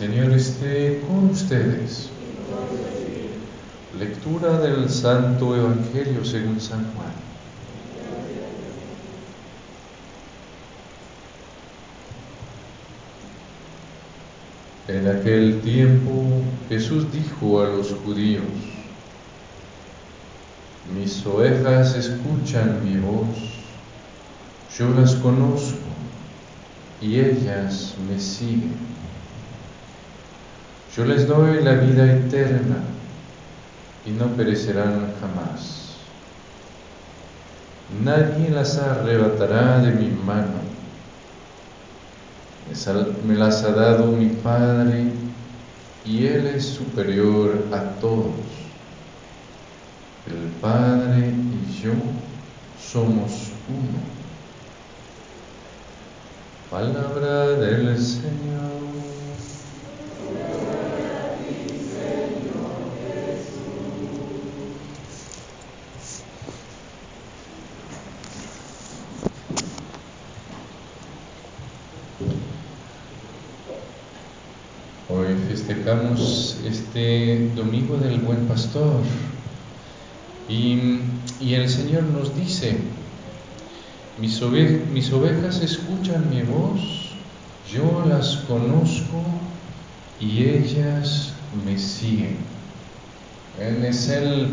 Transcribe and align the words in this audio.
Señor 0.00 0.32
esté 0.32 1.02
con 1.06 1.28
ustedes. 1.28 2.08
Lectura 3.98 4.58
del 4.60 4.88
Santo 4.88 5.54
Evangelio 5.54 6.24
según 6.24 6.58
San 6.58 6.86
Juan. 6.94 7.12
En 14.88 15.06
aquel 15.06 15.60
tiempo 15.60 16.44
Jesús 16.70 17.12
dijo 17.12 17.60
a 17.60 17.66
los 17.66 17.92
judíos, 18.02 18.44
mis 20.94 21.26
ovejas 21.26 21.94
escuchan 21.94 22.80
mi 22.82 22.98
voz, 22.98 23.36
yo 24.78 24.88
las 24.98 25.14
conozco 25.16 25.76
y 27.02 27.20
ellas 27.20 27.96
me 28.08 28.18
siguen. 28.18 28.90
Yo 30.96 31.04
les 31.04 31.28
doy 31.28 31.62
la 31.62 31.74
vida 31.74 32.12
eterna 32.12 32.78
y 34.04 34.10
no 34.10 34.26
perecerán 34.28 35.12
jamás. 35.20 35.80
Nadie 38.02 38.50
las 38.50 38.76
arrebatará 38.76 39.78
de 39.78 39.92
mi 39.92 40.10
mano. 40.10 40.70
Me 43.26 43.34
las 43.34 43.62
ha 43.64 43.72
dado 43.72 44.06
mi 44.12 44.28
Padre 44.28 45.12
y 46.04 46.26
Él 46.26 46.46
es 46.46 46.66
superior 46.66 47.66
a 47.72 48.00
todos. 48.00 48.30
El 50.26 50.48
Padre 50.60 51.28
y 51.28 51.82
yo 51.82 51.92
somos 52.80 53.50
uno. 53.68 54.00
Palabra 56.70 57.48
del 57.48 57.98
Señor. 57.98 58.79
Festejamos 75.80 76.58
este 76.66 77.50
domingo 77.56 77.96
del 77.96 78.20
buen 78.20 78.46
pastor 78.46 79.00
y, 80.46 81.00
el 81.40 81.68
Señor 81.70 82.02
nos 82.02 82.36
dice, 82.36 82.76
mis, 84.18 84.42
ovejas 84.42 85.62
escuchan 85.62 86.28
mi 86.28 86.42
voz, 86.42 87.12
yo 87.72 88.04
las 88.06 88.36
conozco 88.46 89.22
y 90.20 90.44
ellas 90.44 91.32
me 91.64 91.78
siguen. 91.78 92.36
Es 93.58 94.08
el, 94.08 94.48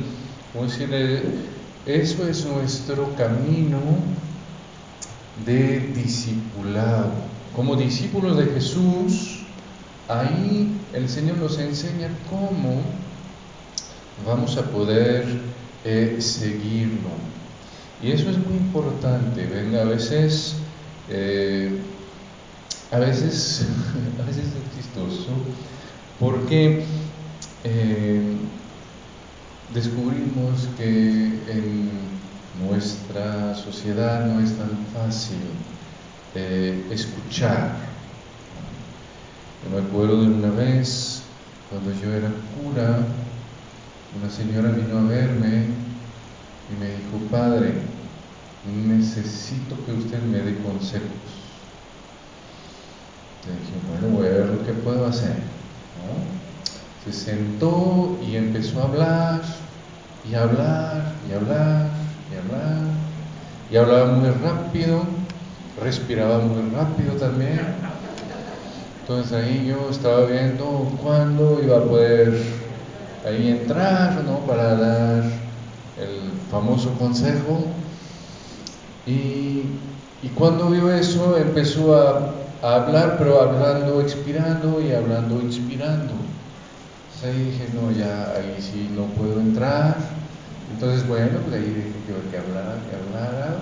decir, 0.54 1.22
eso 1.86 2.28
es 2.30 2.46
nuestro 2.46 3.14
camino 3.16 3.82
de 5.46 5.92
discipulado. 5.94 7.12
Como 7.54 7.76
discípulos 7.76 8.38
de 8.38 8.46
Jesús, 8.46 9.40
ahí 10.08 10.77
el 10.94 11.10
Señor 11.10 11.38
nos 11.38 11.60
enseña 11.60 12.10
cómo 12.30 12.82
vamos 14.26 14.58
a 14.58 14.64
poder 14.64 15.26
eh, 15.84 16.18
seguirlo. 16.20 17.10
Y 18.02 18.12
eso 18.12 18.30
es 18.30 18.38
muy 18.38 18.58
importante, 18.58 19.46
¿ven? 19.46 19.76
A 19.76 19.84
veces, 19.84 20.56
eh, 21.10 21.80
a 22.92 23.00
veces, 23.00 23.66
a 24.22 24.26
veces 24.26 24.46
es 24.46 24.76
chistoso, 24.76 25.32
porque 26.20 26.84
eh, 27.64 28.22
descubrimos 29.74 30.68
que 30.78 30.84
en 30.86 31.90
nuestra 32.66 33.56
sociedad 33.56 34.26
no 34.26 34.40
es 34.40 34.58
tan 34.58 34.86
fácil 34.94 35.38
escuchar 36.92 37.87
me 39.72 39.80
acuerdo 39.80 40.22
de 40.22 40.28
una 40.28 40.52
vez, 40.52 41.24
cuando 41.70 41.92
yo 41.92 42.14
era 42.14 42.32
cura, 42.56 43.06
una 44.18 44.30
señora 44.30 44.70
vino 44.72 45.00
a 45.00 45.04
verme 45.04 45.68
y 46.70 46.76
me 46.80 46.96
dijo, 46.96 47.18
padre, 47.30 47.74
necesito 48.64 49.76
que 49.86 49.94
usted 49.94 50.22
me 50.24 50.40
dé 50.40 50.58
consejos. 50.62 51.58
Le 53.46 53.54
dije, 53.54 53.74
bueno, 53.90 54.08
voy 54.16 54.28
a 54.28 54.32
ver 54.32 54.50
lo 54.50 54.66
que 54.66 54.74
puedo 54.74 55.06
hacer. 55.06 55.36
Se 57.04 57.14
sentó 57.14 58.20
y 58.22 58.36
empezó 58.36 58.82
a 58.82 58.86
hablar, 58.86 59.42
y 60.24 60.34
hablar, 60.34 61.16
y 61.30 61.34
hablar, 61.34 61.92
y 62.32 62.36
hablar, 62.36 62.84
y 63.72 63.78
hablaba 63.78 64.12
muy 64.12 64.30
rápido, 64.30 65.06
respiraba 65.82 66.40
muy 66.40 66.70
rápido 66.72 67.14
también. 67.14 67.97
Entonces 69.08 69.32
ahí 69.32 69.66
yo 69.66 69.90
estaba 69.90 70.26
viendo 70.26 70.66
cuándo 71.02 71.64
iba 71.64 71.78
a 71.78 71.84
poder 71.86 72.38
ahí 73.26 73.48
entrar, 73.48 74.22
¿no? 74.26 74.46
Para 74.46 74.76
dar 74.76 75.24
el 75.96 76.34
famoso 76.52 76.92
consejo. 77.00 77.74
Y, 79.06 79.80
y 80.22 80.30
cuando 80.36 80.70
vio 80.72 80.92
eso 80.92 81.38
empezó 81.38 81.96
a, 81.96 82.34
hablar, 82.62 83.16
pero 83.18 83.40
hablando, 83.40 84.02
expirando 84.02 84.82
y 84.82 84.92
hablando, 84.92 85.40
inspirando. 85.40 86.14
Entonces 87.06 87.24
ahí 87.24 87.46
dije, 87.46 87.70
no, 87.74 87.90
ya 87.92 88.34
ahí 88.34 88.58
sí 88.60 88.90
no 88.94 89.06
puedo 89.14 89.40
entrar. 89.40 89.96
Entonces, 90.70 91.08
bueno, 91.08 91.40
pues 91.46 91.56
ahí 91.56 91.70
dije 91.70 92.04
que, 92.30 92.38
hablara, 92.38 92.76
que 92.90 92.96
hablara, 92.98 93.56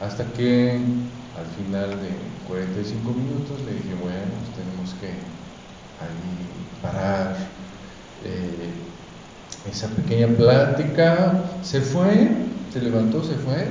hasta 0.00 0.24
que 0.32 1.15
al 1.38 1.46
final 1.56 1.90
de 1.90 2.10
45 2.48 3.10
minutos 3.10 3.60
le 3.66 3.74
dije, 3.74 3.94
bueno, 4.00 4.32
tenemos 4.56 4.94
que 5.00 5.08
ahí 6.00 6.46
parar 6.80 7.36
eh, 8.24 8.70
esa 9.70 9.88
pequeña 9.88 10.28
plática. 10.28 11.44
Se 11.62 11.80
fue, 11.80 12.30
se 12.72 12.80
levantó, 12.80 13.22
se 13.22 13.34
fue. 13.34 13.66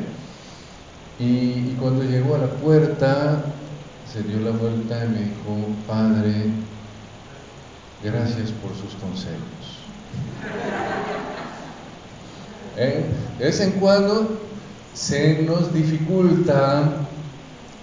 Y, 1.20 1.76
cuando 1.80 2.04
llegó 2.04 2.36
a 2.36 2.40
la 2.40 2.48
puerta, 2.48 3.44
se 4.12 4.24
dio 4.24 4.40
la 4.40 4.52
vuelta 4.52 5.06
y 5.06 5.10
me 5.10 5.20
dijo, 5.20 5.70
Padre, 5.88 6.50
gracias 8.04 8.52
por 8.52 8.72
sus 8.72 8.94
consejos. 9.02 9.80
¿Eh? 12.78 13.06
De 13.40 13.46
vez 13.46 13.62
en 13.62 13.72
cuando 13.72 14.38
se 14.94 15.42
nos 15.44 15.74
dificulta 15.74 17.06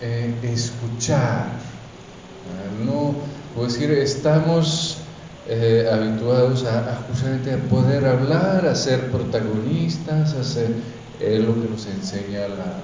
eh, 0.02 0.34
escuchar. 0.42 1.46
Ah, 1.46 2.84
no, 2.84 3.14
puedo 3.54 3.68
decir, 3.68 3.88
estamos 3.92 4.98
eh, 5.48 5.88
habituados 5.90 6.64
a, 6.64 7.04
justamente 7.08 7.54
a 7.54 7.58
poder 7.58 8.04
hablar, 8.04 8.66
a 8.66 8.74
ser 8.74 9.12
protagonistas, 9.12 10.34
a 10.34 10.42
ser 10.42 10.74
eh, 11.20 11.38
lo 11.38 11.54
que 11.54 11.70
nos 11.70 11.86
enseña 11.86 12.48
la, 12.48 12.82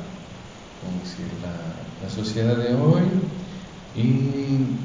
decir, 1.03 1.27
la, 1.43 2.09
sociedad 2.09 2.57
de 2.57 2.75
hoy. 2.75 3.03
Y 3.97 4.79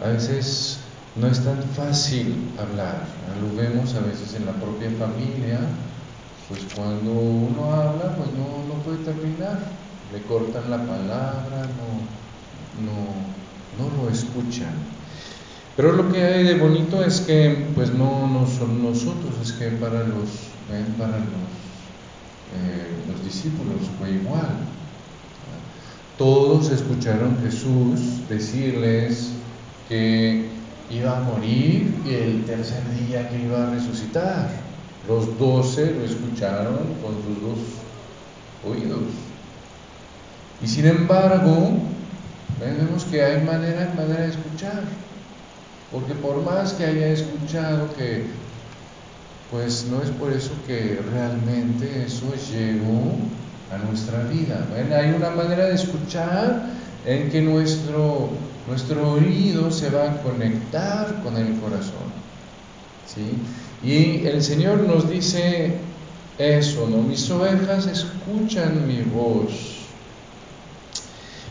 a 0.00 0.10
veces 0.10 0.78
no 1.16 1.26
es 1.26 1.42
tan 1.42 1.60
fácil 1.74 2.36
hablar. 2.56 3.02
Lo 3.42 3.60
vemos 3.60 3.94
a 3.96 4.00
veces 4.00 4.34
en 4.34 4.46
la 4.46 4.52
propia 4.52 4.90
familia, 4.90 5.58
pues 6.48 6.60
cuando 6.72 7.10
uno 7.10 7.72
habla, 7.72 8.14
pues 8.14 8.28
no, 8.30 8.72
no 8.72 8.80
puede 8.84 8.98
terminar 8.98 9.87
le 10.12 10.22
cortan 10.22 10.70
la 10.70 10.78
palabra, 10.78 11.62
no, 11.78 11.88
no, 12.84 12.98
no 13.78 14.02
lo 14.02 14.10
escuchan. 14.10 14.74
Pero 15.76 15.92
lo 15.92 16.10
que 16.10 16.24
hay 16.24 16.44
de 16.44 16.54
bonito 16.54 17.04
es 17.04 17.20
que, 17.20 17.68
pues 17.74 17.94
no, 17.94 18.26
no 18.26 18.46
son 18.46 18.82
nosotros, 18.82 19.34
es 19.40 19.52
que 19.52 19.68
para 19.68 20.02
los, 20.02 20.28
para 20.98 21.18
los, 21.18 21.48
eh, 22.56 22.90
los 23.06 23.24
discípulos 23.24 23.76
fue 23.98 24.10
igual. 24.10 24.56
Todos 26.16 26.72
escucharon 26.72 27.38
Jesús 27.44 28.28
decirles 28.28 29.30
que 29.88 30.48
iba 30.90 31.16
a 31.16 31.20
morir 31.20 31.94
y 32.04 32.14
el 32.14 32.44
tercer 32.44 32.82
día 33.06 33.28
que 33.28 33.40
iba 33.44 33.68
a 33.68 33.70
resucitar. 33.70 34.50
Los 35.06 35.38
doce 35.38 35.94
lo 35.94 36.04
escucharon 36.04 36.78
con 37.00 37.14
sus 37.22 37.40
dos. 37.40 37.87
Sin 40.68 40.84
embargo, 40.84 41.78
vemos 42.60 43.04
que 43.04 43.24
hay 43.24 43.42
manera, 43.42 43.90
manera 43.96 44.20
de 44.20 44.28
escuchar. 44.28 44.82
Porque 45.90 46.12
por 46.14 46.44
más 46.44 46.74
que 46.74 46.84
haya 46.84 47.08
escuchado 47.08 47.88
que, 47.96 48.26
pues 49.50 49.86
no 49.90 50.02
es 50.02 50.10
por 50.10 50.30
eso 50.30 50.50
que 50.66 51.00
realmente 51.10 52.04
eso 52.04 52.34
llegó 52.52 53.16
a 53.72 53.78
nuestra 53.86 54.24
vida. 54.24 54.66
Hay 54.94 55.10
una 55.12 55.30
manera 55.30 55.64
de 55.64 55.74
escuchar 55.74 56.66
en 57.06 57.30
que 57.30 57.40
nuestro, 57.40 58.28
nuestro 58.66 59.12
oído 59.12 59.70
se 59.70 59.88
va 59.88 60.10
a 60.10 60.22
conectar 60.22 61.22
con 61.22 61.34
el 61.38 61.58
corazón. 61.60 62.12
¿sí? 63.06 63.38
Y 63.82 64.26
el 64.26 64.42
Señor 64.42 64.80
nos 64.80 65.08
dice 65.08 65.78
eso, 66.36 66.86
¿no? 66.90 66.98
Mis 66.98 67.30
ovejas 67.30 67.86
escuchan 67.86 68.86
mi 68.86 69.00
voz. 69.00 69.77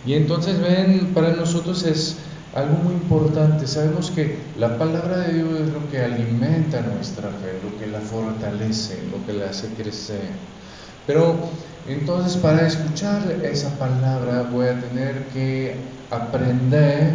Y 0.07 0.13
entonces 0.13 0.61
ven, 0.61 1.11
para 1.13 1.33
nosotros 1.33 1.83
es 1.83 2.15
algo 2.55 2.75
muy 2.81 2.93
importante. 2.93 3.67
Sabemos 3.67 4.09
que 4.09 4.37
la 4.57 4.77
palabra 4.77 5.17
de 5.17 5.33
Dios 5.33 5.49
es 5.59 5.73
lo 5.73 5.91
que 5.91 5.99
alimenta 5.99 6.79
nuestra 6.79 7.29
fe, 7.29 7.59
lo 7.61 7.77
que 7.77 7.87
la 7.87 7.99
fortalece, 7.99 8.99
lo 9.11 9.25
que 9.25 9.33
la 9.37 9.49
hace 9.49 9.67
crecer. 9.73 10.29
Pero 11.05 11.35
entonces 11.89 12.37
para 12.37 12.65
escuchar 12.65 13.21
esa 13.43 13.77
palabra 13.77 14.43
voy 14.49 14.67
a 14.67 14.79
tener 14.79 15.25
que 15.33 15.75
aprender 16.09 17.11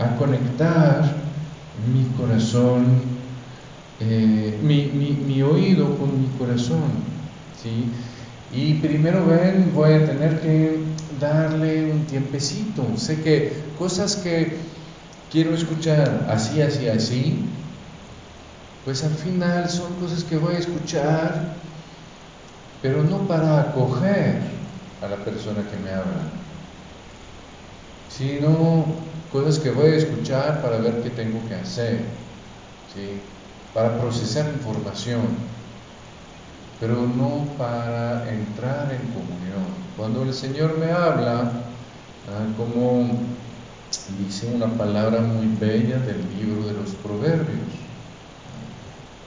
a 0.00 0.16
conectar 0.16 1.14
mi 1.94 2.04
corazón, 2.16 3.02
eh, 4.00 4.58
mi, 4.64 4.86
mi, 5.26 5.42
oído 5.42 5.96
con 5.96 6.20
mi 6.20 6.26
corazón. 6.38 6.90
¿sí? 7.62 7.84
Y 8.52 8.74
primero 8.74 9.26
ven, 9.26 9.70
voy 9.72 9.92
a 9.92 10.06
tener 10.06 10.40
que 10.40 10.91
darle 11.22 11.90
un 11.90 12.06
tiempecito. 12.06 12.96
Sé 12.96 13.22
que 13.22 13.74
cosas 13.78 14.16
que 14.16 14.58
quiero 15.30 15.54
escuchar 15.54 16.26
así, 16.28 16.60
así, 16.60 16.88
así, 16.88 17.48
pues 18.84 19.04
al 19.04 19.14
final 19.14 19.68
son 19.68 19.94
cosas 20.00 20.24
que 20.24 20.36
voy 20.36 20.56
a 20.56 20.58
escuchar, 20.58 21.56
pero 22.82 23.02
no 23.04 23.26
para 23.28 23.60
acoger 23.60 24.42
a 25.00 25.08
la 25.08 25.24
persona 25.24 25.62
que 25.70 25.76
me 25.76 25.90
habla, 25.90 26.30
sino 28.08 29.28
cosas 29.30 29.58
que 29.58 29.70
voy 29.70 29.92
a 29.92 29.96
escuchar 29.96 30.60
para 30.60 30.78
ver 30.78 31.00
qué 31.02 31.10
tengo 31.10 31.48
que 31.48 31.54
hacer, 31.54 32.04
¿sí? 32.92 33.22
para 33.72 33.98
procesar 33.98 34.52
información, 34.52 35.28
pero 36.82 36.96
no 37.06 37.46
para 37.56 38.28
entrar 38.28 38.90
en 38.90 39.06
comunión. 39.12 39.64
Cuando 39.96 40.24
el 40.24 40.34
Señor 40.34 40.76
me 40.78 40.90
habla, 40.90 41.52
ah, 42.28 42.46
como 42.56 43.20
dice 44.18 44.52
una 44.52 44.66
palabra 44.66 45.20
muy 45.20 45.46
bella 45.60 45.98
del 46.00 46.18
libro 46.36 46.66
de 46.66 46.72
los 46.72 46.90
proverbios. 46.96 47.68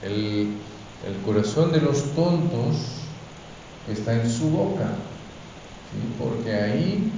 El, 0.02 0.58
corazón 1.24 1.72
de 1.72 1.80
los 1.80 2.14
tontos 2.14 2.76
está 3.90 4.12
en 4.12 4.30
su 4.30 4.50
boca, 4.50 4.88
porque 6.18 6.52
ahí 6.52 7.10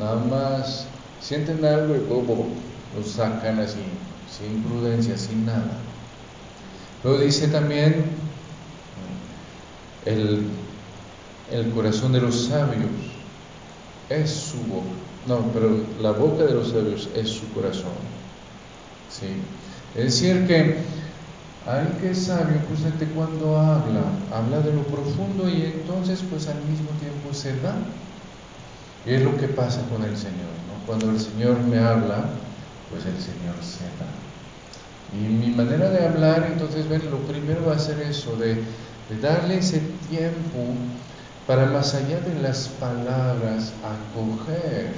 nada 0.00 0.16
más 0.16 0.88
sienten 1.20 1.64
algo 1.64 1.94
y 1.94 1.98
luego 2.08 2.48
lo 2.96 3.04
sacan 3.04 3.60
así, 3.60 3.84
sin 4.28 4.60
prudencia, 4.64 5.16
sin 5.16 5.46
nada. 5.46 5.78
Luego 7.04 7.20
dice 7.20 7.46
también 7.46 8.23
el, 10.04 10.42
el 11.50 11.70
corazón 11.70 12.12
de 12.12 12.20
los 12.20 12.46
sabios 12.46 12.90
es 14.08 14.30
su 14.30 14.58
boca. 14.58 14.86
No, 15.26 15.38
pero 15.52 15.80
la 16.00 16.12
boca 16.12 16.44
de 16.44 16.54
los 16.54 16.70
sabios 16.70 17.08
es 17.14 17.30
su 17.30 17.50
corazón. 17.52 17.92
¿sí? 19.10 19.26
Es 19.94 20.04
decir, 20.04 20.46
que 20.46 20.76
alguien 21.66 21.98
que 22.00 22.10
es 22.10 22.24
sabio, 22.24 22.60
justamente 22.68 23.06
cuando 23.14 23.56
habla, 23.58 24.02
habla 24.32 24.60
de 24.60 24.72
lo 24.72 24.82
profundo 24.82 25.48
y 25.48 25.62
entonces 25.62 26.22
pues 26.28 26.46
al 26.48 26.58
mismo 26.64 26.90
tiempo 27.00 27.32
se 27.32 27.58
da. 27.60 27.74
Y 29.06 29.14
es 29.14 29.22
lo 29.22 29.36
que 29.36 29.48
pasa 29.48 29.82
con 29.88 30.02
el 30.02 30.16
Señor. 30.16 30.52
¿no? 30.68 30.86
Cuando 30.86 31.10
el 31.10 31.20
Señor 31.20 31.58
me 31.60 31.78
habla, 31.78 32.24
pues 32.90 33.06
el 33.06 33.20
Señor 33.20 33.56
se 33.62 33.84
da. 33.84 34.24
Y 35.14 35.28
mi 35.28 35.54
manera 35.54 35.90
de 35.90 36.06
hablar, 36.06 36.48
entonces, 36.50 36.88
ven, 36.88 37.02
lo 37.10 37.18
primero 37.18 37.66
va 37.66 37.76
a 37.76 37.78
ser 37.78 38.00
eso, 38.00 38.34
de, 38.36 38.60
de 39.08 39.18
darle 39.20 39.58
ese 39.58 39.80
tiempo 40.08 40.74
para 41.46 41.66
más 41.66 41.94
allá 41.94 42.20
de 42.20 42.40
las 42.40 42.68
palabras 42.68 43.72
acoger 43.84 44.92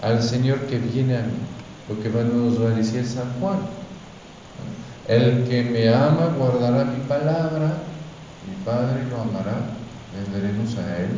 al 0.00 0.22
Señor 0.22 0.60
que 0.66 0.78
viene 0.78 1.16
a 1.16 1.22
mí. 1.22 1.38
Lo 1.88 2.00
que 2.00 2.08
nos 2.08 2.62
va 2.62 2.70
a 2.70 2.74
decir 2.74 3.06
San 3.06 3.30
Juan. 3.40 3.58
El 5.08 5.44
que 5.48 5.64
me 5.64 5.88
ama 5.88 6.32
guardará 6.38 6.84
mi 6.84 7.04
palabra, 7.06 7.82
mi 8.48 8.64
Padre 8.64 9.04
lo 9.10 9.20
amará, 9.20 9.56
vendremos 10.14 10.76
a 10.78 10.98
Él, 10.98 11.10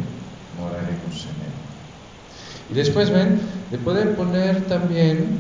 moraremos 0.59 1.25
en 1.25 1.37
Él. 1.45 1.55
Y 2.71 2.75
después 2.75 3.11
ven, 3.11 3.41
de 3.71 3.79
poder 3.79 4.17
poner 4.17 4.63
también 4.63 5.39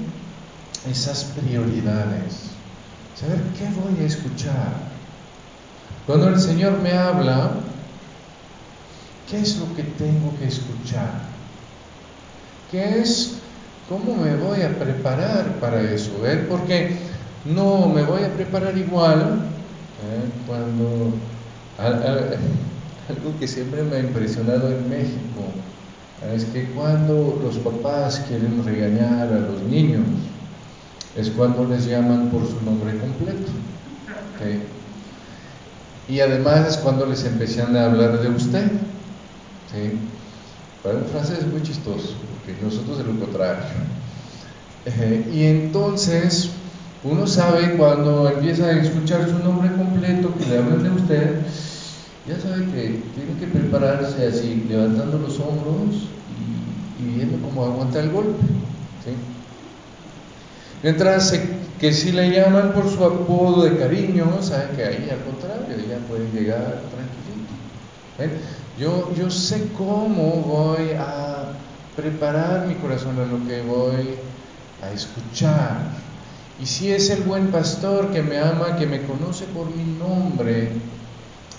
esas 0.91 1.25
prioridades, 1.25 2.50
saber 3.19 3.41
qué 3.58 3.64
voy 3.81 4.02
a 4.02 4.06
escuchar. 4.06 4.94
Cuando 6.06 6.29
el 6.29 6.39
Señor 6.39 6.81
me 6.81 6.93
habla, 6.93 7.53
¿qué 9.31 9.41
es 9.41 9.56
lo 9.56 9.75
que 9.75 9.83
tengo 9.83 10.37
que 10.39 10.47
escuchar? 10.47 11.23
¿Qué 12.71 13.01
es 13.01 13.39
cómo 13.89 14.15
me 14.17 14.37
voy 14.37 14.61
a 14.62 14.79
preparar 14.79 15.61
para 15.61 15.81
eso? 15.81 16.11
¿eh? 16.27 16.47
Porque 16.49 16.97
no 17.47 17.89
me 17.89 18.03
voy 18.03 18.23
a 18.23 18.35
preparar 18.35 18.77
igual 18.77 19.41
¿eh? 20.03 20.31
cuando 20.47 21.15
algo 21.79 23.39
que 23.41 23.49
siempre 23.49 23.83
me 23.83 23.97
ha 23.97 24.01
impresionado 24.01 24.71
en 24.71 24.89
México 24.89 25.43
es 26.35 26.45
que 26.47 26.71
cuando 26.71 27.41
los 27.43 27.59
papás 27.59 28.25
quieren 28.29 28.65
regañar 28.65 29.33
a 29.33 29.41
los 29.41 29.62
niños 29.62 30.06
es 31.17 31.31
cuando 31.31 31.65
les 31.65 31.87
llaman 31.87 32.29
por 32.31 32.47
su 32.47 32.61
nombre 32.62 32.99
completo. 32.99 33.53
Y 36.09 36.21
además 36.21 36.69
es 36.69 36.77
cuando 36.79 37.06
les 37.06 37.25
empiezan 37.25 37.77
a 37.77 37.87
hablar 37.87 38.21
de 38.21 38.29
usted. 38.29 38.71
¿sí? 39.73 39.99
Para 40.83 40.99
un 40.99 41.06
francés 41.06 41.39
es 41.39 41.47
muy 41.47 41.62
chistoso, 41.62 42.15
porque 42.31 42.62
nosotros 42.62 43.01
es 43.01 43.06
lo 43.06 43.19
contrario. 43.19 43.65
Eh, 44.87 45.31
y 45.33 45.45
entonces 45.45 46.51
uno 47.03 47.27
sabe 47.27 47.77
cuando 47.77 48.29
empieza 48.29 48.67
a 48.67 48.73
escuchar 48.73 49.29
su 49.29 49.39
nombre 49.39 49.71
completo, 49.73 50.35
que 50.39 50.47
le 50.47 50.59
hablan 50.59 50.83
de 50.83 50.91
usted, 50.91 51.41
ya 52.27 52.41
sabe 52.41 52.67
que 52.67 53.03
tiene 53.15 53.39
que 53.39 53.47
prepararse 53.47 54.27
así, 54.27 54.67
levantando 54.69 55.19
los 55.19 55.39
hombros 55.41 56.09
y, 56.99 57.17
viendo 57.17 57.39
cómo 57.47 57.65
aguanta 57.65 58.01
el 58.01 58.11
golpe. 58.11 58.45
Mientras 60.84 61.32
que 61.81 61.94
si 61.94 62.12
le 62.12 62.31
llaman 62.31 62.74
por 62.74 62.91
su 62.91 63.03
apodo 63.03 63.64
de 63.64 63.79
cariño, 63.79 64.43
sabe 64.43 64.76
que 64.76 64.84
ahí 64.84 65.08
al 65.10 65.24
contrario, 65.24 65.82
ya 65.88 65.96
puede 66.06 66.31
llegar 66.31 66.82
tranquilito. 66.93 68.38
Yo, 68.79 69.10
yo 69.14 69.31
sé 69.31 69.70
cómo 69.79 70.43
voy 70.43 70.91
a 70.91 71.53
preparar 71.96 72.67
mi 72.67 72.74
corazón 72.74 73.19
a 73.19 73.24
lo 73.24 73.48
que 73.48 73.62
voy 73.62 74.17
a 74.82 74.93
escuchar. 74.93 75.79
Y 76.60 76.67
si 76.67 76.93
es 76.93 77.08
el 77.08 77.22
buen 77.22 77.46
pastor 77.46 78.12
que 78.12 78.22
me 78.22 78.38
ama, 78.38 78.76
que 78.76 78.86
me 78.86 79.00
conoce 79.05 79.46
por 79.46 79.74
mi 79.74 79.84
nombre, 79.84 80.64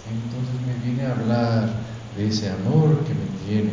entonces 0.05 0.55
me 0.67 0.85
viene 0.85 1.03
a 1.03 1.13
hablar 1.13 1.69
de 2.15 2.27
ese 2.27 2.51
amor 2.51 2.99
que 3.05 3.15
me 3.15 3.25
tiene. 3.47 3.71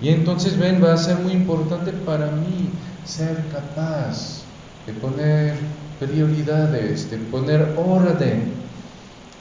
Y 0.00 0.10
entonces 0.10 0.56
ven, 0.56 0.80
va 0.80 0.92
a 0.94 0.98
ser 0.98 1.16
muy 1.16 1.32
importante 1.32 1.90
para 1.90 2.30
mí 2.30 2.70
ser 3.04 3.44
capaz 3.50 4.43
de 4.86 4.92
poner 4.94 5.54
prioridades, 5.98 7.10
de 7.10 7.18
poner 7.18 7.74
orden 7.76 8.52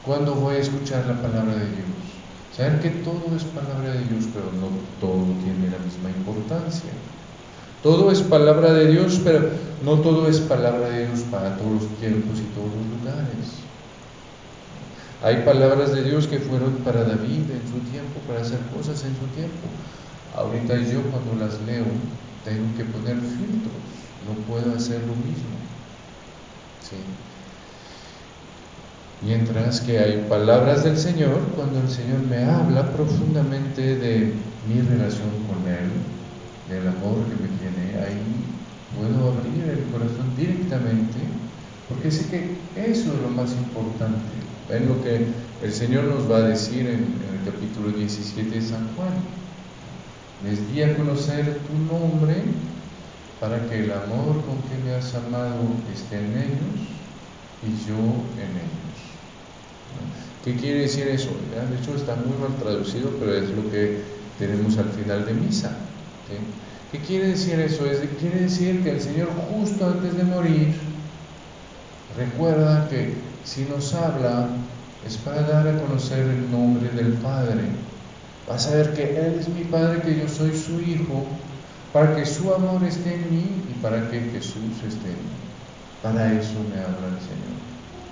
cuando 0.06 0.36
voy 0.36 0.56
a 0.56 0.60
escuchar 0.60 1.06
la 1.06 1.22
palabra 1.22 1.56
de 1.56 1.66
Dios. 1.66 2.04
Saber 2.56 2.80
que 2.82 2.90
todo 2.90 3.36
es 3.36 3.44
palabra 3.46 3.94
de 3.94 4.06
Dios, 4.06 4.26
pero 4.34 4.46
no 4.54 4.70
todo 5.00 5.26
tiene 5.44 5.72
la 5.72 5.80
misma 5.80 6.10
importancia. 6.16 6.92
Todo 7.82 8.12
es 8.12 8.22
palabra 8.22 8.74
de 8.74 8.88
Dios, 8.88 9.20
pero 9.24 9.50
no 9.84 10.00
todo 10.00 10.28
es 10.30 10.40
palabra 10.40 10.90
de 10.90 11.08
Dios 11.08 11.22
para 11.32 11.58
todos 11.58 11.84
los 11.84 11.88
tiempos 12.00 12.40
y 12.40 12.48
todos 12.54 12.70
los 12.72 13.00
lugares. 13.00 13.64
Hay 15.24 15.38
palabras 15.44 15.94
de 15.94 16.04
Dios 16.04 16.28
que 16.28 16.40
fueron 16.40 16.76
para 16.84 17.04
David 17.04 17.50
en 17.50 17.64
su 17.68 17.80
tiempo, 17.92 18.20
para 18.28 18.42
hacer 18.42 18.60
cosas 18.76 19.04
en 19.04 19.16
su 19.16 19.26
tiempo. 19.36 19.68
Ahorita 20.36 20.76
yo 20.78 21.02
cuando 21.12 21.44
las 21.44 21.62
leo 21.62 21.86
tengo 22.44 22.68
que 22.78 22.84
poner 22.86 23.16
filtros, 23.16 24.03
no 24.28 24.34
puedo 24.48 24.76
hacer 24.76 25.02
lo 25.02 25.16
mismo. 25.16 25.56
¿Sí? 26.82 26.98
Mientras 29.26 29.80
que 29.82 30.00
hay 30.00 30.26
palabras 30.28 30.84
del 30.84 30.98
Señor, 30.98 31.40
cuando 31.56 31.80
el 31.80 31.90
Señor 31.90 32.20
me 32.30 32.44
habla 32.44 32.92
profundamente 32.92 33.96
de 33.96 34.34
mi 34.68 34.82
relación 34.82 35.30
con 35.48 35.66
Él, 35.72 35.90
del 36.70 36.88
amor 36.90 37.24
que 37.28 37.42
me 37.42 37.50
tiene, 37.58 38.04
ahí 38.04 38.44
puedo 38.98 39.32
abrir 39.32 39.64
el 39.64 39.84
corazón 39.92 40.36
directamente, 40.38 41.20
porque 41.88 42.12
sé 42.12 42.30
que 42.30 42.58
eso 42.76 43.14
es 43.14 43.22
lo 43.22 43.30
más 43.30 43.54
importante. 43.54 44.44
Ven 44.70 44.90
lo 44.90 45.02
que 45.04 45.26
el 45.64 45.74
Señor 45.74 46.04
nos 46.06 46.30
va 46.30 46.38
a 46.38 46.50
decir 46.50 46.82
en, 46.82 47.24
el 47.32 47.52
capítulo 47.52 47.98
17 47.98 48.50
de 48.50 48.62
San 48.62 48.90
Juan. 48.96 49.14
Les 50.44 50.60
di 50.74 50.82
a 50.84 50.98
conocer 50.98 51.60
tu 51.60 51.94
nombre 51.94 52.44
para 53.44 53.60
que 53.68 53.84
el 53.84 53.92
amor 53.92 54.42
con 54.46 54.56
que 54.70 54.82
me 54.86 54.96
has 54.96 55.14
amado 55.16 55.60
esté 55.94 56.16
en 56.16 56.32
ellos 56.32 56.80
y 57.62 57.90
yo 57.90 57.98
en 58.40 58.52
ellos. 58.56 59.00
¿Qué 60.46 60.56
quiere 60.56 60.80
decir 60.84 61.10
eso? 61.10 61.32
De 61.52 61.78
hecho 61.78 61.94
está 61.94 62.16
muy 62.16 62.38
mal 62.38 62.56
traducido, 62.58 63.10
pero 63.20 63.36
es 63.36 63.50
lo 63.50 63.70
que 63.70 64.00
tenemos 64.40 64.78
al 64.78 64.90
final 64.92 65.26
de 65.26 65.34
misa. 65.34 65.76
¿Qué 66.94 67.00
quiere 67.00 67.32
decir 67.32 67.60
eso? 67.60 67.86
Es, 67.86 68.00
quiere 68.18 68.44
decir 68.44 68.82
que 68.82 68.92
el 68.92 69.02
Señor 69.02 69.28
justo 69.52 69.88
antes 69.88 70.16
de 70.16 70.24
morir 70.24 70.74
recuerda 72.18 72.88
que 72.88 73.14
si 73.44 73.66
nos 73.66 73.94
habla 73.94 74.48
es 75.06 75.18
para 75.18 75.42
dar 75.42 75.68
a 75.68 75.82
conocer 75.82 76.20
el 76.20 76.50
nombre 76.50 76.88
del 76.92 77.12
Padre. 77.16 77.64
Vas 78.48 78.68
a 78.68 78.76
ver 78.76 78.94
que 78.94 79.04
Él 79.04 79.36
es 79.38 79.50
mi 79.50 79.66
Padre, 79.66 80.02
que 80.02 80.18
yo 80.18 80.30
soy 80.30 80.56
su 80.56 80.80
Hijo, 80.80 81.26
para 81.94 82.16
que 82.16 82.26
su 82.26 82.52
amor 82.52 82.84
esté 82.84 83.14
en 83.14 83.30
mí 83.30 83.64
y 83.70 83.82
para 83.82 84.10
que 84.10 84.20
Jesús 84.20 84.82
esté 84.86 85.10
en 85.10 85.22
mí. 85.22 85.44
Para 86.02 86.34
eso 86.34 86.56
me 86.68 86.82
habla 86.82 87.08
el 87.08 87.22
Señor. 87.22 87.54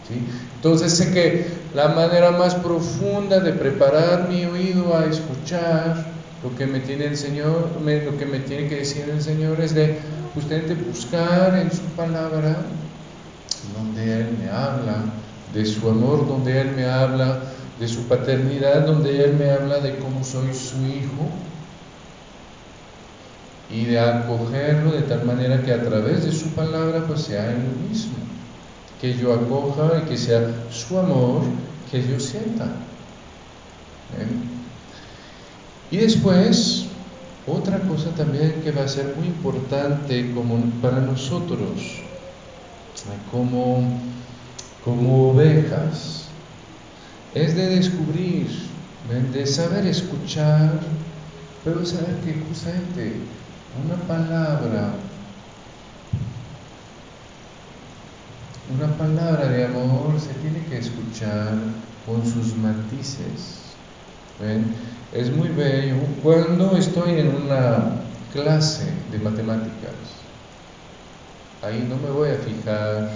¿sí? 0.07 0.23
Entonces 0.55 0.93
sé 0.93 1.11
que 1.11 1.47
la 1.73 1.89
manera 1.89 2.31
más 2.31 2.53
profunda 2.55 3.39
de 3.39 3.53
preparar 3.53 4.29
mi 4.29 4.45
oído 4.45 4.95
a 4.95 5.05
escuchar 5.05 6.05
lo 6.43 6.55
que 6.55 6.67
me 6.67 6.79
tiene 6.79 7.05
el 7.05 7.17
Señor, 7.17 7.69
lo 7.83 8.17
que 8.17 8.25
me 8.27 8.39
tiene 8.39 8.69
que 8.69 8.77
decir 8.77 9.09
el 9.09 9.21
Señor 9.21 9.59
es 9.59 9.73
de 9.73 9.97
justamente 10.35 10.75
buscar 10.75 11.57
en 11.57 11.71
su 11.71 11.83
palabra 11.95 12.57
donde 13.75 14.21
Él 14.21 14.37
me 14.41 14.49
habla 14.49 15.05
de 15.53 15.65
su 15.65 15.89
amor, 15.89 16.27
donde 16.27 16.61
Él 16.61 16.71
me 16.75 16.85
habla 16.85 17.39
de 17.79 17.87
su 17.87 18.03
paternidad, 18.03 18.85
donde 18.85 19.23
Él 19.23 19.33
me 19.37 19.49
habla 19.49 19.79
de 19.79 19.97
cómo 19.97 20.23
soy 20.23 20.53
su 20.53 20.77
hijo 20.85 21.29
y 23.73 23.85
de 23.85 23.99
acogerlo 23.99 24.91
de 24.91 25.03
tal 25.03 25.25
manera 25.25 25.61
que 25.61 25.71
a 25.71 25.81
través 25.81 26.25
de 26.25 26.31
su 26.31 26.49
palabra 26.49 27.05
pues 27.07 27.21
sea 27.21 27.51
Él 27.51 27.63
mismo, 27.89 28.15
que 28.99 29.13
yo 29.17 29.33
acoja 29.33 30.03
y 30.03 30.09
que 30.09 30.17
sea 30.17 30.41
su 30.69 30.97
amor 30.99 31.43
que 31.89 32.01
yo 32.05 32.19
sienta. 32.19 32.67
Y 35.89 35.97
después, 35.97 36.85
otra 37.47 37.79
cosa 37.79 38.09
también 38.11 38.61
que 38.63 38.71
va 38.71 38.83
a 38.83 38.87
ser 38.87 39.15
muy 39.17 39.27
importante 39.27 40.31
como 40.33 40.57
para 40.81 40.99
nosotros, 40.99 42.01
como, 43.31 43.99
como 44.83 45.31
ovejas, 45.31 46.25
es 47.33 47.55
de 47.55 47.67
descubrir, 47.67 48.47
de 49.33 49.45
saber 49.45 49.85
escuchar, 49.85 50.79
pero 51.63 51.85
saber 51.85 52.15
que 52.25 52.41
justamente 52.47 53.13
una 53.79 53.95
palabra, 54.07 54.93
una 58.75 58.87
palabra 58.97 59.47
de 59.47 59.65
amor 59.65 60.19
se 60.19 60.33
tiene 60.35 60.65
que 60.65 60.77
escuchar 60.79 61.53
con 62.05 62.25
sus 62.25 62.55
matices. 62.57 63.61
¿ven? 64.39 64.65
Es 65.13 65.31
muy 65.31 65.49
bello 65.49 65.95
cuando 66.23 66.75
estoy 66.77 67.19
en 67.19 67.35
una 67.35 68.01
clase 68.33 68.91
de 69.11 69.19
matemáticas. 69.19 69.93
Ahí 71.61 71.85
no 71.87 71.97
me 71.97 72.09
voy 72.09 72.29
a 72.29 72.35
fijar 72.35 73.09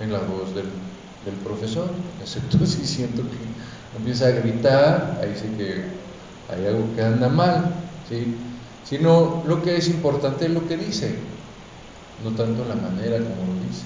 en 0.00 0.12
la 0.12 0.20
voz 0.20 0.54
del, 0.54 0.68
profesor, 1.44 1.90
excepto 2.22 2.64
si 2.64 2.86
siento 2.86 3.22
que 3.22 3.98
empieza 3.98 4.28
a 4.28 4.30
gritar, 4.30 5.20
ahí 5.22 5.34
sí 5.36 5.48
que 5.56 5.84
hay 6.50 6.66
algo 6.66 6.94
que 6.94 7.02
anda 7.02 7.28
mal, 7.28 7.74
¿sí? 8.08 8.34
Sino 8.88 9.42
lo 9.46 9.62
que 9.62 9.76
es 9.76 9.88
importante 9.88 10.46
es 10.46 10.50
lo 10.50 10.66
que 10.66 10.76
dice, 10.76 11.14
no 12.24 12.30
tanto 12.30 12.64
la 12.64 12.74
manera 12.74 13.18
como 13.18 13.52
lo 13.52 13.66
dice. 13.68 13.84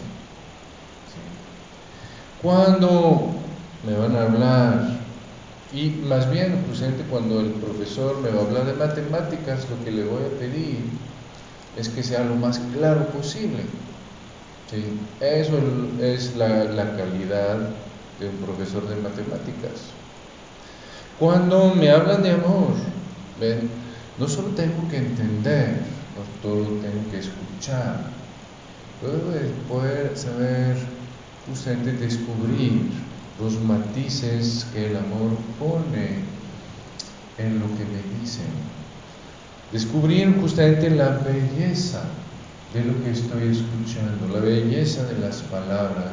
Cuando 2.40 3.34
me 3.86 3.96
van 3.96 4.16
a 4.16 4.22
hablar 4.22 5.02
y 5.72 5.88
más 5.88 6.30
bien, 6.30 6.64
justamente 6.68 7.02
cuando 7.10 7.40
el 7.40 7.50
profesor 7.52 8.20
me 8.20 8.30
va 8.30 8.42
a 8.42 8.44
hablar 8.44 8.66
de 8.66 8.74
matemáticas, 8.74 9.66
lo 9.70 9.84
que 9.84 9.90
le 9.90 10.04
voy 10.04 10.22
a 10.24 10.38
pedir 10.38 10.78
es 11.76 11.88
que 11.88 12.02
sea 12.02 12.24
lo 12.24 12.36
más 12.36 12.60
claro 12.74 13.06
posible. 13.08 13.64
Eso 15.20 15.58
es 16.00 16.36
la, 16.36 16.64
la 16.64 16.96
calidad 16.96 17.58
de 18.20 18.28
un 18.28 18.36
profesor 18.36 18.88
de 18.88 18.96
matemáticas. 18.96 19.90
Cuando 21.18 21.74
me 21.74 21.90
hablan 21.90 22.22
de 22.22 22.30
amor, 22.30 22.72
¿ven? 23.40 23.81
No 24.18 24.28
solo 24.28 24.48
tengo 24.48 24.88
que 24.88 24.98
entender, 24.98 25.82
no 26.16 26.42
solo 26.42 26.80
tengo 26.80 27.10
que 27.10 27.18
escuchar, 27.18 28.04
debo 29.00 29.32
poder 29.68 30.16
saber 30.16 30.76
justamente 31.48 31.92
descubrir 31.92 32.90
los 33.40 33.60
matices 33.62 34.66
que 34.72 34.90
el 34.90 34.96
amor 34.96 35.36
pone 35.58 36.24
en 37.38 37.58
lo 37.58 37.66
que 37.76 37.84
me 37.84 38.20
dicen. 38.20 38.46
Descubrir 39.72 40.38
justamente 40.40 40.90
la 40.90 41.08
belleza 41.18 42.04
de 42.74 42.84
lo 42.84 43.02
que 43.02 43.10
estoy 43.10 43.48
escuchando, 43.48 44.28
la 44.32 44.40
belleza 44.40 45.04
de 45.04 45.18
las 45.18 45.42
palabras, 45.42 46.12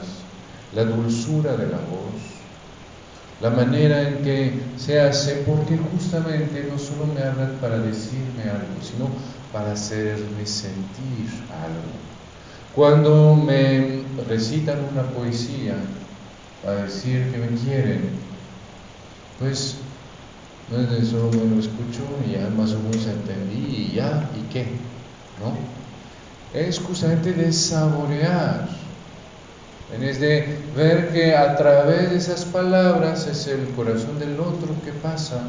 la 0.74 0.86
dulzura 0.86 1.58
de 1.58 1.68
la 1.68 1.78
voz, 1.78 2.39
la 3.42 3.50
manera 3.50 4.08
en 4.08 4.22
que 4.22 4.74
se 4.76 5.00
hace, 5.00 5.44
porque 5.48 5.78
justamente 5.78 6.68
no 6.70 6.78
solo 6.78 7.06
me 7.08 7.22
hablan 7.22 7.58
para 7.62 7.80
decirme 7.80 8.44
algo, 8.44 8.82
sino 8.82 9.10
para 9.54 9.72
hacerme 9.72 10.46
sentir 10.46 11.30
algo. 11.50 12.10
Cuando 12.76 13.36
me 13.36 14.04
recitan 14.28 14.80
una 14.92 15.04
poesía, 15.04 15.76
a 16.66 16.72
decir 16.72 17.32
que 17.32 17.38
me 17.38 17.48
quieren, 17.58 18.20
pues 19.40 19.78
no 20.70 20.80
es 20.82 20.90
de 20.92 21.06
solo 21.06 21.32
me 21.32 21.56
lo 21.56 21.60
escucho 21.60 22.04
y 22.28 22.34
ya 22.34 22.50
más 22.50 22.74
o 22.74 22.80
menos 22.80 23.08
entendí 23.08 23.88
y 23.90 23.96
ya, 23.96 24.30
¿y 24.36 24.54
qué? 24.54 24.66
¿No? 25.40 25.58
Es 26.54 26.80
justamente 26.80 27.34
de 27.34 27.52
saborear, 27.52 28.68
es 30.02 30.20
de 30.20 30.58
ver 30.76 31.10
que 31.10 31.36
a 31.36 31.56
través 31.56 32.12
de 32.12 32.18
esas 32.18 32.46
palabras 32.46 33.28
es 33.28 33.48
el 33.48 33.70
corazón 33.76 34.20
del 34.20 34.40
otro 34.40 34.76
que 34.86 34.92
pasa 34.92 35.42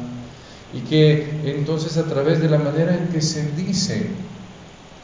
y 0.73 0.79
que 0.81 1.41
entonces 1.45 1.97
a 1.97 2.03
través 2.05 2.41
de 2.41 2.49
la 2.49 2.57
manera 2.57 2.95
en 2.95 3.07
que 3.07 3.21
se 3.21 3.51
dice 3.51 4.07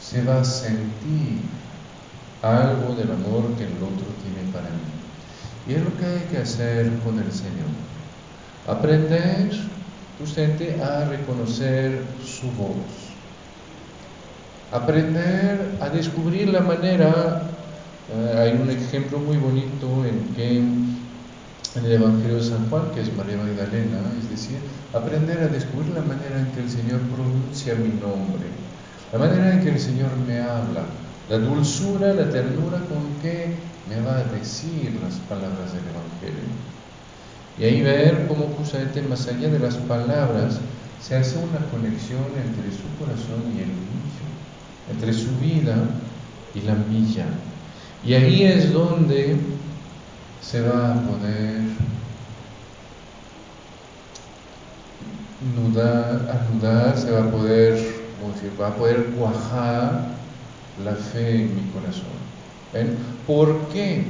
se 0.02 0.24
va 0.24 0.42
a 0.42 0.46
sentir 0.46 1.42
algo 2.42 2.96
del 2.96 3.12
amor 3.12 3.54
que 3.58 3.64
el 3.64 3.76
otro 3.76 4.08
tiene 4.24 4.52
para 4.54 4.70
mí. 4.70 4.98
Y 5.68 5.74
es 5.74 5.84
lo 5.84 5.96
que 5.98 6.06
hay 6.06 6.28
que 6.32 6.38
hacer 6.38 6.90
con 7.00 7.20
el 7.20 7.32
Señor. 7.32 7.68
Aprender 8.68 9.52
justamente 10.20 10.82
a 10.82 11.06
reconocer 11.06 12.04
su 12.26 12.48
voz. 12.52 12.76
Aprender 14.72 15.78
a 15.82 15.90
descubrir 15.90 16.50
la 16.50 16.62
manera, 16.62 17.42
hay 18.38 18.54
un 18.54 18.70
ejemplo 18.70 19.20
muy 19.20 19.38
bonito 19.38 20.06
en 20.06 20.34
que 20.36 20.64
el 21.78 21.92
Evangelio 21.92 22.38
de 22.38 22.44
San 22.44 22.70
Juan, 22.70 22.92
que 22.96 23.02
es 23.02 23.14
María 23.16 23.38
Magdalena, 23.38 24.00
es 24.18 24.30
decir, 24.30 24.58
aprender 24.94 25.40
a 25.40 25.48
descubrir 25.48 25.94
la 25.94 26.02
manera 26.02 26.40
en 26.40 26.48
que 26.54 26.62
el 26.62 26.70
Señor 26.70 27.02
pronuncia 27.14 27.76
mi 27.76 27.90
nombre, 27.90 28.48
la 29.12 29.20
manera 29.20 29.54
en 29.54 29.62
que 29.62 29.70
el 29.70 29.80
Señor 29.80 30.10
me 30.26 30.40
habla, 30.40 30.86
la 31.30 31.38
dulzura, 31.38 32.14
la 32.14 32.30
ternura 32.30 32.80
con 32.88 33.22
que 33.22 33.54
me 33.90 34.02
va 34.02 34.18
a 34.18 34.24
decir 34.24 34.98
las 35.04 35.16
palabras 35.28 35.74
del 35.74 35.84
Evangelio. 35.84 36.48
Y 37.60 37.64
ahí 37.66 37.82
ver 37.82 38.28
cómo 38.28 38.54
justamente 38.58 39.02
más 39.02 39.28
allá 39.28 39.50
de 39.50 39.60
las 39.60 39.76
palabras 39.76 40.60
se 41.02 41.16
hace 41.16 41.38
una 41.38 41.60
conexión 41.70 42.26
entre 42.36 42.72
su 42.72 42.88
corazón 42.98 43.44
y 43.56 43.62
el 43.62 43.68
mío, 43.68 44.28
entre 44.92 45.14
su 45.14 45.36
vida 45.40 45.76
y 46.56 46.62
la 46.62 46.76
mía. 46.76 47.28
Y 48.04 48.14
ahí 48.14 48.44
es 48.44 48.72
donde 48.72 49.38
se 50.42 50.62
va 50.62 50.94
a 50.94 51.02
poder 51.02 51.62
nudar, 55.56 56.42
anudar, 56.50 56.98
se 56.98 57.12
va 57.12 57.24
a 57.24 57.32
poder, 57.32 57.74
decir, 57.74 58.52
va 58.60 58.68
a 58.68 58.76
poder 58.76 59.06
cuajar 59.18 60.08
la 60.84 60.96
fe 60.96 61.44
en 61.44 61.56
mi 61.56 61.72
corazón. 61.72 62.18
¿Por 63.26 63.68
qué? 63.70 64.06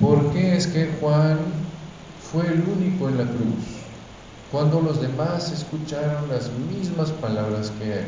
¿Por 0.00 0.32
qué 0.32 0.56
es 0.56 0.66
que 0.66 0.90
Juan 1.00 1.38
fue 2.20 2.46
el 2.46 2.62
único 2.62 3.08
en 3.08 3.18
la 3.18 3.24
cruz 3.24 3.64
cuando 4.50 4.80
los 4.80 5.00
demás 5.00 5.50
escucharon 5.52 6.28
las 6.28 6.50
mismas 6.52 7.10
palabras 7.12 7.72
que 7.78 7.92
él? 7.92 8.06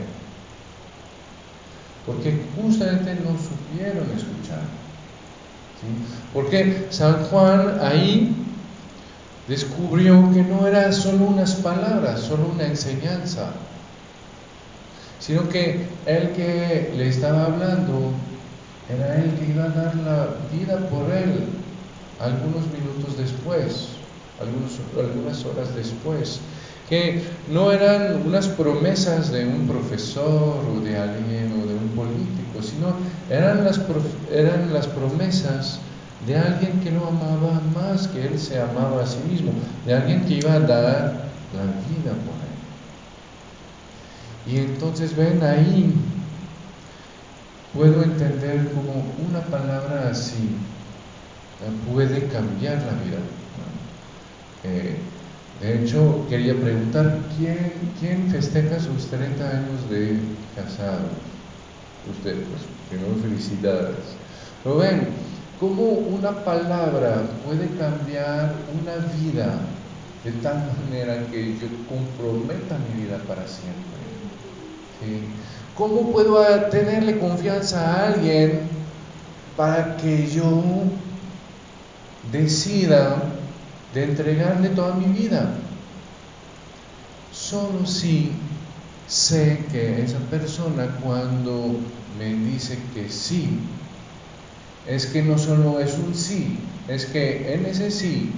Porque 2.07 2.40
justamente 2.57 3.14
no 3.16 3.37
supieron 3.38 4.07
escuchar. 4.16 4.62
Porque 6.35 6.87
San 6.90 7.25
Juan 7.25 7.78
ahí 7.80 8.37
descubrió 9.49 10.30
que 10.33 10.42
no 10.42 10.66
era 10.66 10.92
solo 10.92 11.26
unas 11.26 11.54
palabras, 11.57 12.21
solo 12.21 12.50
una 12.54 12.66
enseñanza, 12.66 13.52
sino 15.19 15.49
que 15.49 15.87
el 16.07 16.30
que 16.33 16.92
le 16.97 17.09
estaba 17.09 17.47
hablando 17.47 18.12
era 18.88 19.23
el 19.23 19.33
que 19.35 19.52
iba 19.52 19.64
a 19.64 19.69
dar 19.69 19.95
la 19.97 20.28
vida 20.52 20.78
por 20.88 21.11
él 21.11 21.61
algunos 22.21 22.66
minutos 22.66 23.16
después, 23.16 23.88
algunas 24.40 25.45
horas 25.45 25.75
después, 25.75 26.40
que 26.91 27.23
no 27.51 27.73
eran 27.73 28.27
unas 28.27 28.49
promesas 28.49 29.33
de 29.33 29.47
un 29.47 29.67
profesor 29.67 30.63
o 30.67 30.81
de 30.81 30.95
alguien 30.97 31.53
o 31.53 31.67
de 31.67 31.75
un 31.75 31.89
político, 31.97 32.61
sino 32.61 32.93
eran 33.31 33.65
las, 33.65 33.81
eran 34.31 34.71
las 34.73 34.87
promesas 34.89 35.81
de 36.27 36.37
alguien 36.37 36.81
que 36.81 36.91
no 36.91 37.07
amaba 37.07 37.63
más 37.75 38.09
que 38.09 38.27
él 38.27 38.39
se 38.39 38.61
amaba 38.61 39.03
a 39.03 39.07
sí 39.07 39.21
mismo, 39.31 39.53
de 39.87 39.95
alguien 39.95 40.27
que 40.27 40.35
iba 40.35 40.53
a 40.53 40.61
dar 40.61 41.31
la 41.55 41.65
vida 41.89 42.13
por 42.27 42.35
él. 42.45 42.51
Y 44.53 44.59
entonces 44.59 45.17
ven 45.17 45.43
ahí, 45.43 45.95
puedo 47.73 48.03
entender 48.03 48.71
como 48.75 49.07
una 49.29 49.41
palabra 49.43 50.09
así 50.11 50.57
puede 51.93 52.27
cambiar 52.29 52.77
la 52.77 52.93
vida. 53.05 53.19
Eh, 54.65 54.97
de 55.61 55.83
hecho, 55.83 56.26
quería 56.29 56.55
preguntar, 56.55 57.19
¿quién, 57.37 57.93
¿quién 57.99 58.31
festeja 58.31 58.81
sus 58.81 59.09
30 59.11 59.45
años 59.47 59.90
de 59.90 60.19
casado? 60.57 61.11
Usted, 62.11 62.45
pues, 62.45 62.62
primero 62.88 63.14
felicidades. 63.17 64.17
Pero 64.64 64.79
ven, 64.79 65.09
¿cómo 65.59 65.83
una 65.83 66.45
palabra 66.45 67.23
puede 67.45 67.69
cambiar 67.76 68.55
una 68.81 68.97
vida 69.19 69.61
de 70.25 70.33
tal 70.43 70.64
manera 70.83 71.26
que 71.31 71.59
yo 71.59 71.67
comprometa 71.88 72.79
mi 72.79 73.02
vida 73.02 73.19
para 73.29 73.47
siempre? 73.47 74.00
¿Cómo 75.76 76.11
puedo 76.11 76.43
tenerle 76.71 77.19
confianza 77.19 77.81
a 77.81 78.09
alguien 78.09 78.69
para 79.57 79.97
que 79.97 80.26
yo 80.26 80.62
decida 82.33 83.40
de 83.95 84.05
entregarle 84.05 84.69
toda 84.71 84.95
mi 84.95 85.07
vida? 85.07 85.53
Solo 87.33 87.87
si 87.87 88.33
sé 89.07 89.65
que 89.73 90.03
esa 90.03 90.19
persona 90.31 90.87
cuando 91.03 91.81
me 92.19 92.33
dice 92.35 92.79
que 92.95 93.09
sí, 93.09 93.59
es 94.87 95.07
que 95.07 95.23
no 95.23 95.39
solo 95.39 95.81
es 95.81 95.95
un 95.99 96.15
sí, 96.15 96.59
es 96.89 97.07
que 97.07 97.55
en 97.55 97.67
ese 97.67 97.91
sí 97.91 98.31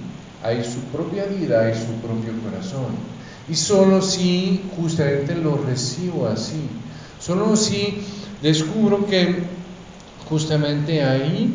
hay 0.43 0.63
su 0.63 0.79
propia 0.95 1.25
vida, 1.25 1.65
hay 1.65 1.73
su 1.73 1.93
propio 2.05 2.33
corazón. 2.43 2.95
Y 3.49 3.55
solo 3.55 4.01
si 4.01 4.61
justamente 4.77 5.35
lo 5.35 5.57
recibo 5.57 6.27
así, 6.27 6.61
solo 7.19 7.55
si 7.55 8.03
descubro 8.41 9.05
que 9.05 9.43
justamente 10.29 11.03
ahí 11.03 11.53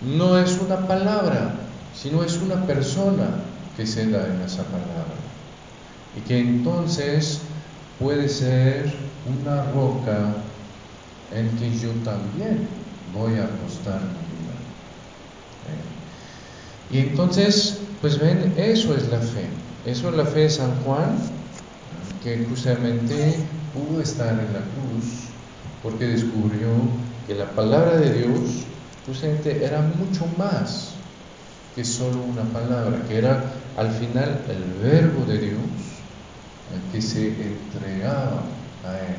no 0.00 0.38
es 0.38 0.58
una 0.58 0.86
palabra, 0.86 1.59
sino 2.00 2.22
es 2.22 2.38
una 2.38 2.66
persona 2.66 3.28
que 3.76 3.86
se 3.86 4.10
da 4.10 4.26
en 4.26 4.40
esa 4.42 4.62
palabra. 4.64 5.18
Y 6.16 6.20
que 6.22 6.38
entonces 6.38 7.40
puede 7.98 8.28
ser 8.28 8.92
una 9.26 9.70
roca 9.72 10.34
en 11.32 11.48
que 11.58 11.70
yo 11.78 11.90
también 12.04 12.68
voy 13.14 13.34
a 13.38 13.44
apostar 13.44 14.00
mi 14.00 14.08
vida. 14.38 14.56
¿Eh? 15.68 16.96
Y 16.96 16.98
entonces, 17.10 17.78
pues 18.00 18.18
ven, 18.18 18.54
eso 18.56 18.94
es 18.94 19.08
la 19.08 19.18
fe. 19.18 19.46
Eso 19.84 20.08
es 20.08 20.16
la 20.16 20.24
fe 20.24 20.40
de 20.40 20.50
San 20.50 20.74
Juan, 20.82 21.16
que 22.24 22.44
justamente 22.48 23.36
pudo 23.72 24.00
estar 24.00 24.32
en 24.32 24.52
la 24.52 24.60
cruz 24.60 25.30
porque 25.82 26.06
descubrió 26.06 26.68
que 27.26 27.34
la 27.34 27.50
palabra 27.52 27.96
de 27.96 28.12
Dios 28.12 28.64
justamente 29.06 29.64
era 29.64 29.80
mucho 29.80 30.26
más 30.36 30.94
que 31.74 31.84
solo 31.84 32.22
una 32.22 32.42
palabra, 32.42 33.02
que 33.08 33.18
era 33.18 33.52
al 33.76 33.90
final 33.90 34.40
el 34.48 34.90
verbo 34.90 35.24
de 35.24 35.38
Dios 35.38 35.60
que 36.92 37.02
se 37.02 37.28
entregaba 37.28 38.42
a 38.84 38.98
él, 38.98 39.16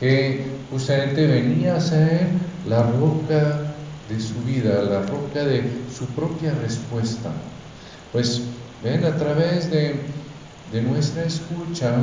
que 0.00 0.46
justamente 0.70 1.26
venía 1.26 1.76
a 1.76 1.80
ser 1.80 2.28
la 2.68 2.82
roca 2.82 3.74
de 4.08 4.20
su 4.20 4.34
vida, 4.44 4.82
la 4.82 5.02
roca 5.02 5.44
de 5.44 5.62
su 5.96 6.06
propia 6.06 6.54
respuesta. 6.54 7.30
Pues 8.12 8.42
ven 8.82 9.04
a 9.04 9.16
través 9.16 9.70
de, 9.70 10.00
nuestra 10.82 11.24
escucha, 11.24 11.94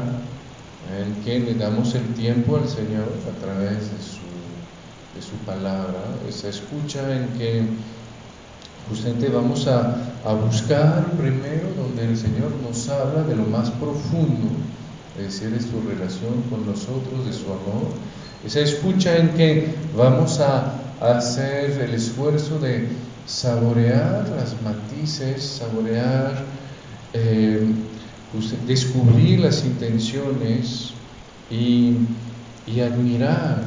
en 0.99 1.23
que 1.23 1.39
le 1.39 1.55
damos 1.55 1.95
el 1.95 2.05
tiempo 2.13 2.57
al 2.57 2.67
Señor 2.67 3.11
a 3.27 3.43
través 3.43 3.91
de 3.91 4.01
su, 4.01 4.25
de 5.15 5.21
su 5.21 5.35
palabra, 5.45 5.99
esa 6.29 6.49
escucha 6.49 7.15
en 7.15 7.27
que 7.37 7.63
justamente 8.89 9.29
vamos 9.29 9.67
a, 9.67 9.95
a, 10.25 10.33
buscar 10.33 11.05
primero 11.17 11.69
donde 11.75 12.05
el 12.05 12.17
Señor 12.17 12.51
nos 12.61 12.87
habla 12.89 13.23
de 13.23 13.35
lo 13.35 13.43
más 13.45 13.69
profundo, 13.71 14.49
es 15.17 15.25
decir, 15.25 15.49
de 15.49 15.59
su 15.59 15.81
relación 15.87 16.41
con 16.49 16.65
nosotros, 16.65 17.25
de 17.25 17.33
su 17.33 17.45
amor. 17.45 17.89
Esa 18.45 18.59
escucha 18.59 19.17
en 19.17 19.29
que 19.29 19.75
vamos 19.95 20.39
a, 20.39 20.81
hacer 21.01 21.71
el 21.81 21.93
esfuerzo 21.93 22.57
de 22.57 22.87
saborear 23.27 24.29
las 24.29 24.55
matices, 24.61 25.43
saborear, 25.43 26.41
eh, 27.13 27.67
descubrir 28.65 29.41
las 29.41 29.65
intenciones 29.65 30.93
y, 31.51 31.97
y 32.65 32.79
admirar, 32.79 33.61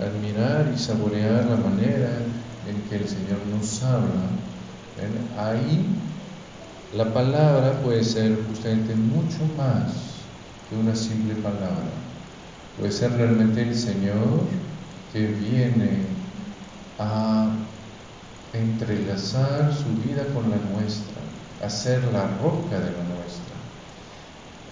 admirar 0.00 0.72
y 0.74 0.78
saborear 0.78 1.44
la 1.44 1.56
manera 1.56 2.10
en 2.68 2.82
que 2.88 2.96
el 2.96 3.08
Señor 3.08 3.38
nos 3.50 3.82
habla, 3.82 4.28
ahí 5.38 5.86
la 6.96 7.12
palabra 7.12 7.80
puede 7.82 8.02
ser 8.02 8.38
justamente 8.48 8.94
mucho 8.94 9.38
más 9.56 9.92
que 10.68 10.76
una 10.76 10.94
simple 10.94 11.34
palabra. 11.36 11.90
Puede 12.78 12.92
ser 12.92 13.12
realmente 13.12 13.62
el 13.62 13.76
Señor 13.76 14.40
que 15.12 15.26
viene 15.26 16.06
a 16.98 17.48
entrelazar 18.52 19.72
su 19.74 20.08
vida 20.08 20.24
con 20.34 20.50
la 20.50 20.56
nuestra, 20.72 21.20
a 21.64 21.70
ser 21.70 22.02
la 22.12 22.26
roca 22.42 22.78
de 22.78 22.90
la 22.90 23.04
nuestra. 23.04 23.54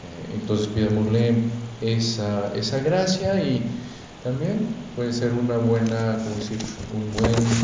Eh, 0.02 0.38
entonces 0.40 0.68
pidámosle 0.68 1.34
esa, 1.80 2.52
esa 2.54 2.78
gracia 2.80 3.40
y 3.42 3.62
también 4.26 4.74
puede 4.96 5.12
ser 5.12 5.32
una 5.32 5.56
buena, 5.56 6.16
decir, 6.16 6.58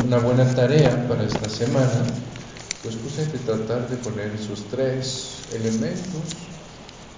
una 0.05 0.17
buena 0.19 0.45
tarea 0.55 1.09
para 1.09 1.25
esta 1.25 1.49
semana, 1.49 2.05
pues 2.81 2.95
justamente 2.95 3.39
tratar 3.39 3.89
de 3.89 3.97
poner 3.97 4.31
esos 4.31 4.69
tres 4.69 5.43
elementos 5.51 6.37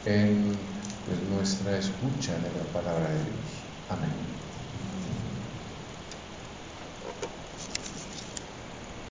en 0.05 0.57
pues, 1.05 1.21
nuestra 1.29 1.77
escucha 1.77 2.33
de 2.33 2.57
la 2.57 2.63
palabra 2.73 3.07
de 3.07 3.23
Dios. 3.23 3.65
Amén. 3.87 4.34